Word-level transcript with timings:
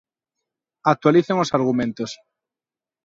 Actualicen 0.93 1.37
os 1.43 1.53
argumentos. 1.57 2.11